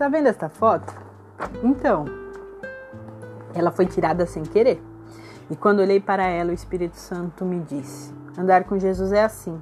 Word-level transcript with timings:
Está 0.00 0.08
vendo 0.08 0.28
esta 0.28 0.48
foto? 0.48 0.94
Então, 1.62 2.06
ela 3.52 3.70
foi 3.70 3.84
tirada 3.84 4.24
sem 4.24 4.42
querer. 4.42 4.82
E 5.50 5.54
quando 5.54 5.80
olhei 5.80 6.00
para 6.00 6.26
ela, 6.26 6.52
o 6.52 6.54
Espírito 6.54 6.96
Santo 6.96 7.44
me 7.44 7.60
disse: 7.60 8.10
Andar 8.34 8.64
com 8.64 8.78
Jesus 8.78 9.12
é 9.12 9.22
assim. 9.22 9.60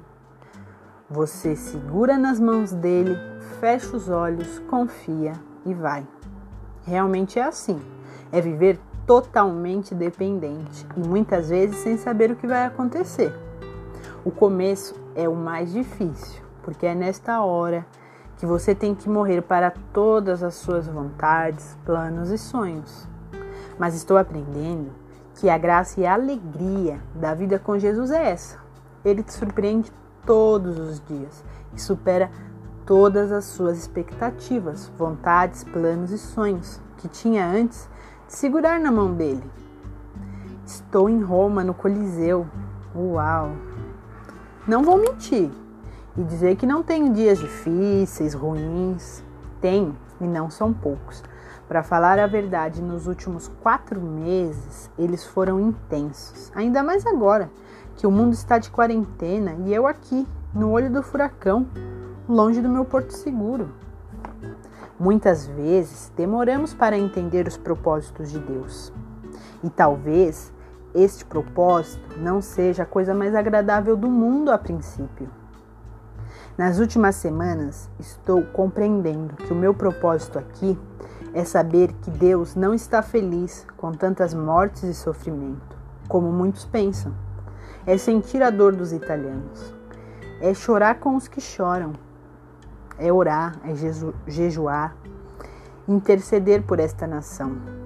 Você 1.09 1.57
segura 1.57 2.17
nas 2.17 2.39
mãos 2.39 2.71
dele, 2.71 3.17
fecha 3.59 3.93
os 3.93 4.07
olhos, 4.07 4.59
confia 4.59 5.33
e 5.65 5.73
vai. 5.73 6.07
Realmente 6.85 7.37
é 7.37 7.43
assim. 7.43 7.77
É 8.31 8.39
viver 8.39 8.79
totalmente 9.05 9.93
dependente 9.93 10.87
e 10.95 11.01
muitas 11.01 11.49
vezes 11.49 11.75
sem 11.79 11.97
saber 11.97 12.31
o 12.31 12.37
que 12.37 12.47
vai 12.47 12.65
acontecer. 12.65 13.37
O 14.23 14.31
começo 14.31 14.95
é 15.15 15.27
o 15.27 15.35
mais 15.35 15.73
difícil, 15.73 16.41
porque 16.63 16.85
é 16.85 16.95
nesta 16.95 17.41
hora 17.41 17.85
que 18.39 18.45
você 18.45 18.73
tem 18.73 18.95
que 18.95 19.09
morrer 19.09 19.41
para 19.41 19.69
todas 19.93 20.41
as 20.41 20.55
suas 20.55 20.87
vontades, 20.87 21.77
planos 21.85 22.31
e 22.31 22.37
sonhos. 22.37 23.05
Mas 23.77 23.93
estou 23.93 24.17
aprendendo 24.17 24.91
que 25.35 25.49
a 25.49 25.57
graça 25.57 25.99
e 25.99 26.05
a 26.05 26.13
alegria 26.13 27.01
da 27.13 27.33
vida 27.33 27.59
com 27.59 27.77
Jesus 27.77 28.11
é 28.11 28.31
essa. 28.31 28.57
Ele 29.03 29.21
te 29.21 29.33
surpreende 29.33 29.91
todos 30.25 30.79
os 30.79 31.01
dias 31.05 31.43
e 31.73 31.81
supera 31.81 32.31
todas 32.85 33.29
as 33.29 33.43
suas 33.43 33.77
expectativas, 33.77 34.89
vontades, 34.97 35.65
planos 35.65 36.11
e 36.11 36.17
sonhos 36.17 36.81
que 36.97 37.09
tinha 37.09 37.45
antes 37.45 37.89
de 38.25 38.33
segurar 38.33 38.79
na 38.79 38.91
mão 38.91 39.13
dele. 39.13 39.43
Estou 40.65 41.09
em 41.09 41.21
Roma, 41.21 41.61
no 41.61 41.73
Coliseu. 41.73 42.47
Uau! 42.95 43.51
Não 44.65 44.81
vou 44.81 44.97
mentir 44.97 45.51
e 46.19 46.23
dizer 46.25 46.57
que 46.57 46.65
não 46.65 46.83
tenho 46.83 47.13
dias 47.13 47.39
difíceis, 47.39 48.33
ruins. 48.33 49.23
Tenho, 49.61 49.95
e 50.19 50.25
não 50.25 50.49
são 50.49 50.73
poucos. 50.73 51.23
Para 51.65 51.81
falar 51.81 52.19
a 52.19 52.27
verdade, 52.27 52.81
nos 52.81 53.07
últimos 53.07 53.47
quatro 53.63 54.01
meses 54.01 54.91
eles 54.99 55.25
foram 55.25 55.61
intensos. 55.61 56.51
Ainda 56.53 56.83
mais 56.83 57.05
agora 57.05 57.49
que 57.95 58.05
o 58.05 58.11
mundo 58.11 58.33
está 58.33 58.57
de 58.57 58.69
quarentena 58.69 59.55
e 59.65 59.73
eu 59.73 59.87
aqui, 59.87 60.27
no 60.53 60.71
olho 60.71 60.91
do 60.91 61.01
furacão, 61.01 61.65
longe 62.27 62.61
do 62.61 62.67
meu 62.67 62.83
porto 62.83 63.11
seguro. 63.11 63.69
Muitas 64.99 65.47
vezes 65.47 66.11
demoramos 66.17 66.73
para 66.73 66.97
entender 66.97 67.47
os 67.47 67.55
propósitos 67.55 68.29
de 68.29 68.39
Deus. 68.39 68.91
E 69.63 69.69
talvez 69.69 70.51
este 70.93 71.23
propósito 71.23 72.19
não 72.19 72.41
seja 72.41 72.83
a 72.83 72.85
coisa 72.85 73.13
mais 73.13 73.33
agradável 73.33 73.95
do 73.95 74.09
mundo 74.09 74.51
a 74.51 74.57
princípio. 74.57 75.29
Nas 76.59 76.77
últimas 76.77 77.15
semanas, 77.15 77.89
estou 77.97 78.43
compreendendo 78.43 79.37
que 79.37 79.53
o 79.53 79.55
meu 79.55 79.73
propósito 79.73 80.37
aqui 80.37 80.77
é 81.33 81.45
saber 81.45 81.93
que 82.01 82.11
Deus 82.11 82.53
não 82.53 82.73
está 82.73 83.01
feliz 83.01 83.65
com 83.77 83.93
tantas 83.93 84.33
mortes 84.33 84.83
e 84.83 84.93
sofrimento, 84.93 85.77
como 86.09 86.29
muitos 86.33 86.65
pensam. 86.65 87.13
É 87.87 87.97
sentir 87.97 88.43
a 88.43 88.49
dor 88.49 88.75
dos 88.75 88.91
italianos, 88.91 89.73
é 90.41 90.53
chorar 90.53 90.99
com 90.99 91.15
os 91.15 91.29
que 91.29 91.39
choram 91.39 91.93
é 92.97 93.13
orar, 93.13 93.55
é 93.63 93.73
jejuar, 94.29 94.93
interceder 95.87 96.63
por 96.63 96.81
esta 96.81 97.07
nação. 97.07 97.78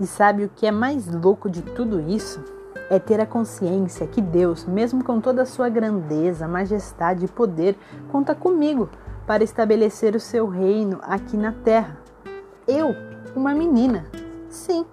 E 0.00 0.06
sabe 0.06 0.44
o 0.44 0.48
que 0.48 0.66
é 0.66 0.72
mais 0.72 1.06
louco 1.06 1.48
de 1.48 1.62
tudo 1.62 2.00
isso? 2.00 2.42
É 2.90 2.98
ter 2.98 3.20
a 3.20 3.26
consciência 3.26 4.06
que 4.06 4.20
Deus, 4.20 4.64
mesmo 4.64 5.04
com 5.04 5.20
toda 5.20 5.42
a 5.42 5.46
sua 5.46 5.68
grandeza, 5.68 6.48
majestade 6.48 7.24
e 7.24 7.28
poder, 7.28 7.76
conta 8.10 8.34
comigo 8.34 8.88
para 9.26 9.44
estabelecer 9.44 10.14
o 10.14 10.20
seu 10.20 10.48
reino 10.48 10.98
aqui 11.02 11.36
na 11.36 11.52
terra. 11.52 11.96
Eu, 12.66 12.94
uma 13.36 13.54
menina. 13.54 14.04
Sim, 14.48 14.84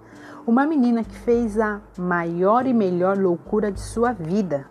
uma 0.46 0.66
menina 0.66 1.04
que 1.04 1.14
fez 1.14 1.58
a 1.58 1.80
maior 1.98 2.66
e 2.66 2.72
melhor 2.72 3.18
loucura 3.18 3.70
de 3.70 3.80
sua 3.80 4.12
vida, 4.12 4.66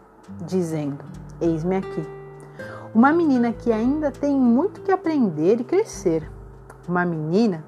dizendo: 0.46 1.04
Eis-me 1.40 1.78
aqui. 1.78 2.04
Uma 2.94 3.14
menina 3.14 3.54
que 3.54 3.72
ainda 3.72 4.12
tem 4.12 4.36
muito 4.36 4.82
que 4.82 4.92
aprender 4.92 5.62
e 5.62 5.64
crescer. 5.64 6.30
Uma 6.88 7.06
menina 7.06 7.64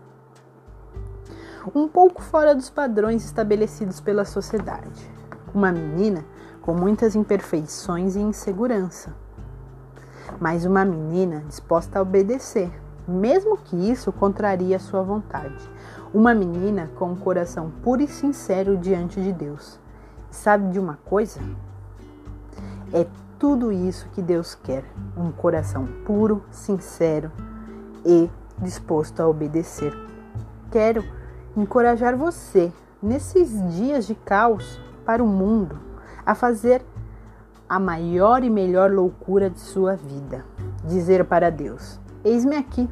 um 1.73 1.87
pouco 1.87 2.21
fora 2.21 2.55
dos 2.55 2.69
padrões 2.69 3.23
estabelecidos 3.23 3.99
pela 3.99 4.25
sociedade. 4.25 5.09
Uma 5.53 5.71
menina 5.71 6.25
com 6.61 6.73
muitas 6.73 7.15
imperfeições 7.15 8.15
e 8.15 8.19
insegurança. 8.19 9.13
Mas 10.39 10.65
uma 10.65 10.83
menina 10.83 11.43
disposta 11.47 11.99
a 11.99 12.01
obedecer 12.01 12.71
mesmo 13.07 13.57
que 13.57 13.75
isso 13.75 14.11
contraria 14.11 14.79
sua 14.79 15.01
vontade. 15.01 15.69
Uma 16.13 16.33
menina 16.33 16.89
com 16.95 17.11
um 17.11 17.15
coração 17.15 17.71
puro 17.83 18.01
e 18.01 18.07
sincero 18.07 18.77
diante 18.77 19.21
de 19.21 19.33
Deus. 19.33 19.79
sabe 20.29 20.71
de 20.71 20.79
uma 20.79 20.97
coisa? 21.05 21.39
É 22.91 23.05
tudo 23.37 23.71
isso 23.71 24.07
que 24.13 24.21
Deus 24.21 24.55
quer: 24.55 24.83
um 25.17 25.31
coração 25.31 25.85
puro, 26.05 26.43
sincero 26.49 27.31
e 28.05 28.29
disposto 28.59 29.19
a 29.19 29.27
obedecer. 29.27 29.93
Quero 30.71 31.03
encorajar 31.55 32.15
você, 32.15 32.71
nesses 33.01 33.49
dias 33.75 34.07
de 34.07 34.15
caos 34.15 34.79
para 35.05 35.23
o 35.23 35.27
mundo, 35.27 35.79
a 36.25 36.33
fazer 36.33 36.83
a 37.67 37.79
maior 37.79 38.43
e 38.43 38.49
melhor 38.49 38.91
loucura 38.91 39.49
de 39.49 39.59
sua 39.59 39.95
vida. 39.95 40.45
Dizer 40.83 41.25
para 41.25 41.49
Deus: 41.49 41.99
Eis-me 42.23 42.55
aqui. 42.55 42.89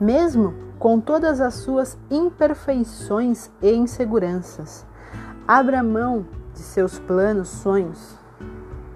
Mesmo 0.00 0.54
com 0.78 1.00
todas 1.00 1.40
as 1.40 1.54
suas 1.54 1.98
imperfeições 2.10 3.50
e 3.60 3.72
inseguranças, 3.72 4.86
abra 5.46 5.82
mão 5.82 6.26
de 6.52 6.60
seus 6.60 6.98
planos, 7.00 7.48
sonhos, 7.48 8.16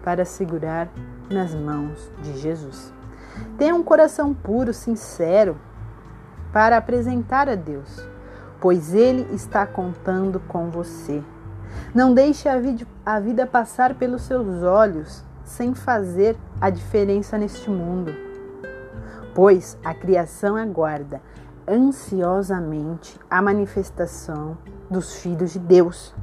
para 0.05 0.25
segurar 0.25 0.89
nas 1.29 1.55
mãos 1.55 2.13
de 2.23 2.39
Jesus. 2.39 2.93
Tenha 3.57 3.75
um 3.75 3.83
coração 3.83 4.33
puro, 4.35 4.73
sincero, 4.73 5.57
para 6.53 6.77
apresentar 6.77 7.49
a 7.49 7.55
Deus, 7.55 8.07
pois 8.63 8.95
Ele 8.95 9.27
está 9.35 9.67
contando 9.67 10.41
com 10.49 10.71
você. 10.71 11.23
Não 11.95 12.15
deixe 12.15 12.49
a 12.49 13.21
vida, 13.21 13.47
passar 13.47 13.95
pelos 13.95 14.23
seus 14.23 14.63
olhos 14.63 15.23
sem 15.45 15.75
fazer 15.75 16.39
a 16.59 16.71
diferença 16.71 17.37
neste 17.37 17.69
mundo 17.69 18.33
pois 19.35 19.79
a 19.85 19.95
criação 19.95 20.57
aguarda 20.57 21.21
ansiosamente 21.67 23.19
a 23.31 23.41
manifestação 23.41 24.59
dos 24.91 25.17
filhos 25.17 25.53
de 25.53 25.59
Deus, 25.59 26.15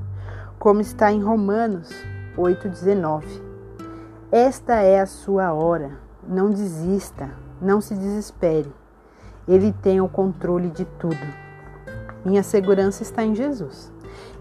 como 0.59 0.81
está 0.81 1.11
em 1.11 1.23
Romanos 1.23 1.89
8,19. 2.37 3.23
Esta 4.31 4.75
é 4.75 4.99
a 4.99 5.05
sua 5.05 5.53
hora, 5.53 5.97
não 6.27 6.49
desista, 6.49 7.31
não 7.61 7.81
se 7.81 7.95
desespere. 7.95 8.71
Ele 9.47 9.73
tem 9.81 9.99
o 9.99 10.07
controle 10.07 10.69
de 10.69 10.85
tudo. 10.85 11.48
Minha 12.25 12.43
segurança 12.43 13.03
está 13.03 13.23
em 13.23 13.33
Jesus, 13.33 13.91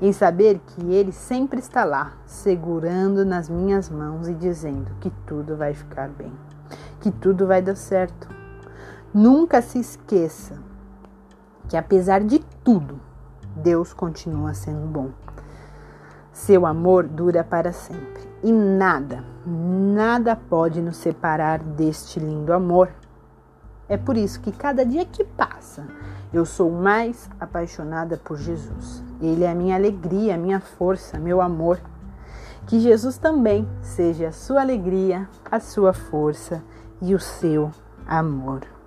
em 0.01 0.13
saber 0.13 0.61
que 0.67 0.93
Ele 0.93 1.13
sempre 1.13 1.61
está 1.61 1.85
lá, 1.85 2.13
segurando 2.27 3.25
nas 3.25 3.49
minhas 3.49 3.89
mãos 3.89 4.29
e 4.29 4.35
dizendo 4.35 4.91
que 5.01 5.11
tudo 5.27 5.57
vai 5.57 5.75
ficar 5.75 6.09
bem, 6.09 6.33
que 7.01 7.11
tudo 7.11 7.47
vai 7.47 7.63
dar 7.63 7.77
certo 7.77 8.39
Nunca 9.13 9.63
se 9.63 9.79
esqueça 9.79 10.59
que, 11.67 11.79
apesar 11.79 12.23
de 12.23 12.41
tudo, 12.63 13.01
Deus 13.57 13.95
continua 13.95 14.53
sendo 14.53 14.87
bom. 14.87 15.11
Seu 16.31 16.67
amor 16.67 17.09
dura 17.09 17.43
para 17.43 17.73
sempre 17.73 18.29
e 18.43 18.53
nada, 18.53 19.25
nada 19.47 20.37
pode 20.37 20.83
nos 20.83 20.99
separar 20.99 21.59
deste 21.63 22.21
lindo 22.21 22.53
amor. 22.53 22.91
É 23.89 23.97
por 23.97 24.17
isso 24.17 24.41
que 24.41 24.53
cada 24.53 24.85
dia 24.85 25.05
que 25.05 25.25
passa, 25.25 25.87
eu 26.33 26.45
sou 26.45 26.71
mais 26.71 27.29
apaixonada 27.41 28.19
por 28.19 28.37
Jesus. 28.37 29.03
Ele 29.21 29.45
é 29.45 29.51
a 29.51 29.55
minha 29.55 29.75
alegria, 29.75 30.35
a 30.35 30.39
minha 30.39 30.61
força, 30.61 31.19
meu 31.19 31.41
amor. 31.41 31.81
Que 32.67 32.79
Jesus 32.79 33.17
também 33.17 33.67
seja 33.81 34.29
a 34.29 34.33
sua 34.33 34.61
alegria, 34.61 35.27
a 35.51 35.59
sua 35.59 35.95
força 35.95 36.63
e 37.01 37.15
o 37.15 37.19
seu 37.19 37.71
amor. 38.07 38.78